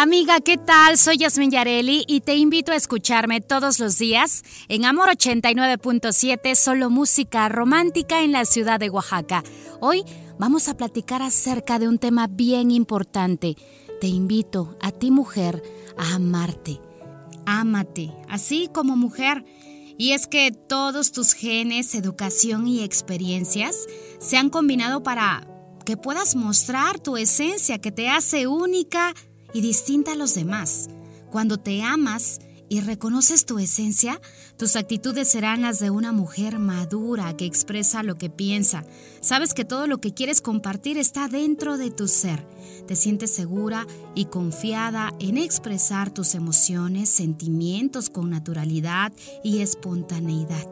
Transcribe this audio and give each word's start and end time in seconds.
Amiga, 0.00 0.38
¿qué 0.38 0.56
tal? 0.56 0.96
Soy 0.96 1.16
Yasmin 1.16 1.50
Yareli 1.50 2.04
y 2.06 2.20
te 2.20 2.36
invito 2.36 2.70
a 2.70 2.76
escucharme 2.76 3.40
todos 3.40 3.80
los 3.80 3.98
días 3.98 4.44
en 4.68 4.84
Amor 4.84 5.08
89.7, 5.08 6.54
solo 6.54 6.88
música 6.88 7.48
romántica 7.48 8.22
en 8.22 8.30
la 8.30 8.44
ciudad 8.44 8.78
de 8.78 8.90
Oaxaca. 8.90 9.42
Hoy 9.80 10.04
vamos 10.38 10.68
a 10.68 10.76
platicar 10.76 11.20
acerca 11.20 11.80
de 11.80 11.88
un 11.88 11.98
tema 11.98 12.28
bien 12.28 12.70
importante. 12.70 13.56
Te 14.00 14.06
invito 14.06 14.78
a 14.80 14.92
ti 14.92 15.10
mujer 15.10 15.64
a 15.96 16.14
amarte. 16.14 16.80
Ámate, 17.44 18.12
así 18.28 18.70
como 18.72 18.94
mujer. 18.94 19.44
Y 19.98 20.12
es 20.12 20.28
que 20.28 20.52
todos 20.52 21.10
tus 21.10 21.32
genes, 21.32 21.96
educación 21.96 22.68
y 22.68 22.84
experiencias 22.84 23.74
se 24.20 24.36
han 24.36 24.48
combinado 24.48 25.02
para 25.02 25.44
que 25.84 25.96
puedas 25.96 26.36
mostrar 26.36 27.00
tu 27.00 27.16
esencia 27.16 27.78
que 27.78 27.90
te 27.90 28.10
hace 28.10 28.46
única 28.46 29.14
y 29.52 29.60
distinta 29.60 30.12
a 30.12 30.16
los 30.16 30.34
demás. 30.34 30.88
Cuando 31.30 31.58
te 31.58 31.82
amas 31.82 32.40
y 32.68 32.80
reconoces 32.80 33.46
tu 33.46 33.58
esencia, 33.58 34.20
tus 34.56 34.76
actitudes 34.76 35.28
serán 35.28 35.62
las 35.62 35.78
de 35.78 35.90
una 35.90 36.12
mujer 36.12 36.58
madura 36.58 37.36
que 37.36 37.46
expresa 37.46 38.02
lo 38.02 38.18
que 38.18 38.28
piensa. 38.30 38.84
Sabes 39.20 39.54
que 39.54 39.64
todo 39.64 39.86
lo 39.86 40.00
que 40.00 40.12
quieres 40.12 40.40
compartir 40.40 40.98
está 40.98 41.28
dentro 41.28 41.78
de 41.78 41.90
tu 41.90 42.08
ser. 42.08 42.46
Te 42.86 42.96
sientes 42.96 43.30
segura 43.30 43.86
y 44.14 44.26
confiada 44.26 45.12
en 45.18 45.38
expresar 45.38 46.10
tus 46.12 46.34
emociones, 46.34 47.08
sentimientos 47.08 48.10
con 48.10 48.30
naturalidad 48.30 49.12
y 49.42 49.60
espontaneidad. 49.60 50.66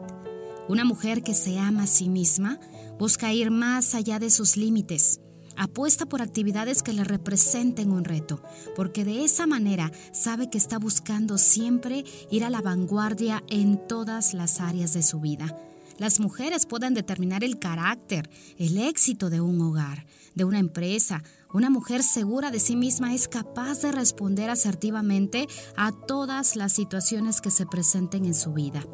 Una 0.67 0.83
mujer 0.83 1.23
que 1.23 1.33
se 1.33 1.57
ama 1.57 1.83
a 1.83 1.87
sí 1.87 2.09
misma 2.09 2.59
busca 2.99 3.33
ir 3.33 3.51
más 3.51 3.95
allá 3.95 4.19
de 4.19 4.29
sus 4.29 4.57
límites 4.57 5.21
Apuesta 5.57 6.05
por 6.05 6.21
actividades 6.21 6.83
que 6.83 6.93
le 6.93 7.03
representen 7.03 7.91
un 7.91 8.03
reto, 8.03 8.41
porque 8.75 9.03
de 9.03 9.23
esa 9.25 9.47
manera 9.47 9.91
sabe 10.11 10.51
que 10.51 10.59
está 10.59 10.77
buscando 10.77 11.39
siempre 11.39 12.05
ir 12.29 12.45
a 12.45 12.51
la 12.51 12.61
vanguardia 12.61 13.43
en 13.49 13.87
todas 13.87 14.35
las 14.35 14.61
áreas 14.61 14.93
de 14.93 15.01
su 15.01 15.19
vida. 15.19 15.57
Las 15.97 16.19
mujeres 16.19 16.67
pueden 16.67 16.93
determinar 16.93 17.43
el 17.43 17.57
carácter, 17.57 18.29
el 18.59 18.77
éxito 18.77 19.31
de 19.31 19.41
un 19.41 19.59
hogar, 19.61 20.05
de 20.35 20.43
una 20.43 20.59
empresa. 20.59 21.23
Una 21.51 21.71
mujer 21.71 22.03
segura 22.03 22.51
de 22.51 22.59
sí 22.59 22.75
misma 22.75 23.15
es 23.15 23.27
capaz 23.27 23.81
de 23.81 23.91
responder 23.91 24.51
asertivamente 24.51 25.47
a 25.75 25.91
todas 25.91 26.55
las 26.55 26.73
situaciones 26.73 27.41
que 27.41 27.49
se 27.49 27.65
presenten 27.65 28.25
en 28.25 28.35
su 28.35 28.53
vida. 28.53 28.85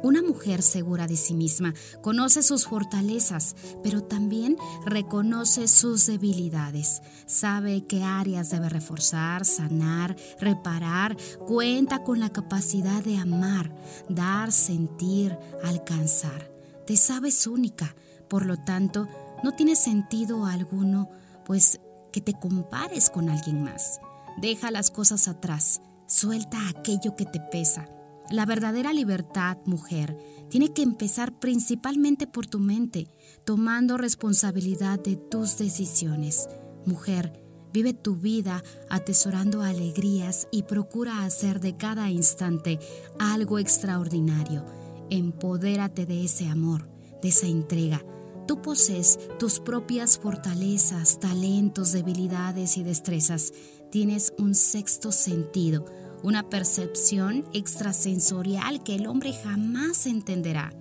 Una 0.00 0.22
mujer 0.22 0.62
segura 0.62 1.08
de 1.08 1.16
sí 1.16 1.34
misma 1.34 1.74
conoce 2.02 2.44
sus 2.44 2.66
fortalezas, 2.66 3.56
pero 3.82 4.02
también 4.02 4.56
reconoce 4.86 5.66
sus 5.66 6.06
debilidades. 6.06 7.02
Sabe 7.26 7.84
qué 7.86 8.04
áreas 8.04 8.50
debe 8.50 8.68
reforzar, 8.68 9.44
sanar, 9.44 10.16
reparar. 10.40 11.16
Cuenta 11.46 12.04
con 12.04 12.20
la 12.20 12.30
capacidad 12.30 13.02
de 13.02 13.18
amar, 13.18 13.74
dar, 14.08 14.52
sentir, 14.52 15.36
alcanzar. 15.64 16.48
Te 16.86 16.96
sabes 16.96 17.48
única, 17.48 17.96
por 18.28 18.46
lo 18.46 18.56
tanto, 18.56 19.08
no 19.42 19.52
tiene 19.52 19.74
sentido 19.74 20.46
alguno, 20.46 21.10
pues 21.44 21.80
que 22.12 22.20
te 22.20 22.34
compares 22.34 23.10
con 23.10 23.30
alguien 23.30 23.64
más. 23.64 24.00
Deja 24.36 24.70
las 24.70 24.92
cosas 24.92 25.26
atrás, 25.26 25.82
suelta 26.06 26.68
aquello 26.68 27.16
que 27.16 27.26
te 27.26 27.40
pesa 27.40 27.88
la 28.30 28.44
verdadera 28.44 28.92
libertad, 28.92 29.58
mujer, 29.64 30.16
tiene 30.50 30.72
que 30.72 30.82
empezar 30.82 31.38
principalmente 31.38 32.26
por 32.26 32.46
tu 32.46 32.58
mente, 32.58 33.10
tomando 33.44 33.96
responsabilidad 33.96 35.00
de 35.00 35.16
tus 35.16 35.56
decisiones. 35.56 36.48
Mujer, 36.84 37.42
vive 37.72 37.94
tu 37.94 38.16
vida 38.16 38.62
atesorando 38.90 39.62
alegrías 39.62 40.48
y 40.50 40.64
procura 40.64 41.24
hacer 41.24 41.60
de 41.60 41.76
cada 41.76 42.10
instante 42.10 42.78
algo 43.18 43.58
extraordinario. 43.58 44.64
Empodérate 45.10 46.04
de 46.04 46.24
ese 46.24 46.48
amor, 46.48 46.88
de 47.22 47.28
esa 47.28 47.46
entrega. 47.46 48.04
Tú 48.46 48.62
posees 48.62 49.18
tus 49.38 49.60
propias 49.60 50.18
fortalezas, 50.18 51.18
talentos, 51.18 51.92
debilidades 51.92 52.78
y 52.78 52.82
destrezas. 52.82 53.52
Tienes 53.90 54.32
un 54.38 54.54
sexto 54.54 55.12
sentido 55.12 55.84
una 56.22 56.48
percepción 56.48 57.44
extrasensorial 57.52 58.82
que 58.82 58.94
el 58.96 59.06
hombre 59.06 59.32
jamás 59.32 60.06
entenderá. 60.06 60.72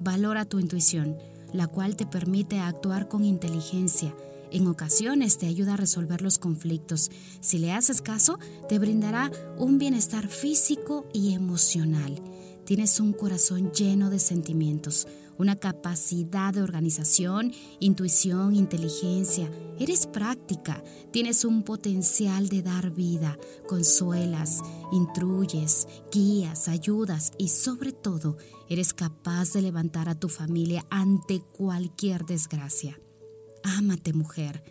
Valora 0.00 0.44
tu 0.44 0.58
intuición, 0.58 1.16
la 1.52 1.66
cual 1.66 1.96
te 1.96 2.06
permite 2.06 2.58
actuar 2.58 3.08
con 3.08 3.24
inteligencia. 3.24 4.14
En 4.50 4.66
ocasiones 4.68 5.38
te 5.38 5.46
ayuda 5.46 5.74
a 5.74 5.76
resolver 5.76 6.22
los 6.22 6.38
conflictos. 6.38 7.10
Si 7.40 7.58
le 7.58 7.72
haces 7.72 8.02
caso, 8.02 8.38
te 8.68 8.78
brindará 8.78 9.30
un 9.58 9.78
bienestar 9.78 10.28
físico 10.28 11.06
y 11.12 11.34
emocional. 11.34 12.20
Tienes 12.64 12.98
un 12.98 13.12
corazón 13.12 13.72
lleno 13.72 14.08
de 14.08 14.18
sentimientos, 14.18 15.06
una 15.36 15.56
capacidad 15.56 16.54
de 16.54 16.62
organización, 16.62 17.52
intuición, 17.78 18.54
inteligencia. 18.54 19.50
Eres 19.78 20.06
práctica, 20.06 20.82
tienes 21.10 21.44
un 21.44 21.62
potencial 21.62 22.48
de 22.48 22.62
dar 22.62 22.90
vida, 22.90 23.36
consuelas, 23.66 24.62
instruyes, 24.92 25.86
guías, 26.10 26.68
ayudas 26.68 27.32
y 27.36 27.48
sobre 27.48 27.92
todo 27.92 28.38
eres 28.70 28.94
capaz 28.94 29.52
de 29.52 29.62
levantar 29.62 30.08
a 30.08 30.14
tu 30.14 30.30
familia 30.30 30.86
ante 30.88 31.40
cualquier 31.40 32.24
desgracia. 32.24 32.98
Ámate 33.62 34.12
mujer, 34.14 34.64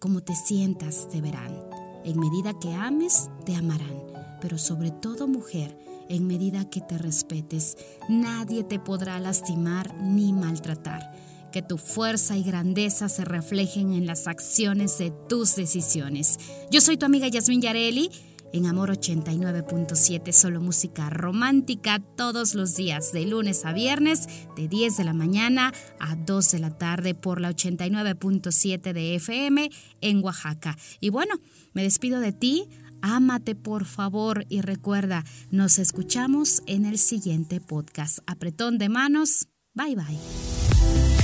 como 0.00 0.22
te 0.22 0.34
sientas 0.34 1.08
te 1.08 1.20
verán. 1.20 1.56
En 2.04 2.18
medida 2.18 2.58
que 2.58 2.72
ames, 2.72 3.28
te 3.44 3.54
amarán, 3.54 4.17
pero 4.40 4.58
sobre 4.58 4.90
todo 4.90 5.26
mujer, 5.26 5.76
en 6.08 6.26
medida 6.26 6.68
que 6.68 6.80
te 6.80 6.98
respetes, 6.98 7.76
nadie 8.08 8.64
te 8.64 8.78
podrá 8.78 9.18
lastimar 9.18 9.94
ni 10.02 10.32
maltratar. 10.32 11.12
Que 11.52 11.62
tu 11.62 11.78
fuerza 11.78 12.36
y 12.36 12.42
grandeza 12.42 13.08
se 13.08 13.24
reflejen 13.24 13.92
en 13.92 14.06
las 14.06 14.26
acciones 14.26 14.98
de 14.98 15.12
tus 15.28 15.56
decisiones. 15.56 16.38
Yo 16.70 16.80
soy 16.80 16.96
tu 16.96 17.06
amiga 17.06 17.28
Yasmin 17.28 17.62
Yareli. 17.62 18.10
En 18.50 18.64
Amor 18.64 18.90
89.7, 18.90 20.32
solo 20.32 20.62
música 20.62 21.10
romántica 21.10 22.00
todos 22.16 22.54
los 22.54 22.76
días, 22.76 23.12
de 23.12 23.26
lunes 23.26 23.66
a 23.66 23.74
viernes, 23.74 24.26
de 24.56 24.68
10 24.68 24.96
de 24.96 25.04
la 25.04 25.12
mañana 25.12 25.74
a 26.00 26.16
2 26.16 26.52
de 26.52 26.58
la 26.58 26.70
tarde 26.70 27.14
por 27.14 27.42
la 27.42 27.50
89.7 27.50 28.94
de 28.94 29.16
FM 29.16 29.70
en 30.00 30.24
Oaxaca. 30.24 30.78
Y 30.98 31.10
bueno, 31.10 31.34
me 31.74 31.82
despido 31.82 32.20
de 32.20 32.32
ti. 32.32 32.70
Ámate 33.02 33.54
por 33.54 33.84
favor 33.84 34.44
y 34.48 34.60
recuerda, 34.60 35.24
nos 35.50 35.78
escuchamos 35.78 36.62
en 36.66 36.84
el 36.86 36.98
siguiente 36.98 37.60
podcast. 37.60 38.18
Apretón 38.26 38.78
de 38.78 38.88
manos. 38.88 39.48
Bye 39.74 39.96
bye. 39.96 40.18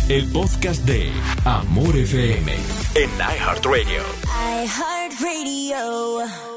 El 0.08 0.30
podcast 0.30 0.84
de 0.84 1.10
Amor 1.44 1.96
FM 1.96 2.52
en 2.94 3.10
iHeartRadio. 3.18 4.02
iHeartRadio. 4.64 6.53